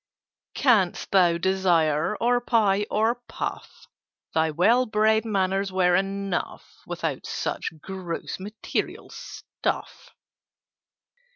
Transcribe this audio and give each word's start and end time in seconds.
"Canst 0.55 1.11
thou 1.11 1.37
desire 1.37 2.15
or 2.19 2.41
pie 2.41 2.87
or 2.89 3.21
puff? 3.27 3.85
Thy 4.33 4.49
well 4.49 4.87
bred 4.87 5.25
manners 5.25 5.71
were 5.71 5.95
enough, 5.95 6.81
Without 6.87 7.27
such 7.27 7.69
gross 7.81 8.39
material 8.39 9.11
stuff." 9.11 10.09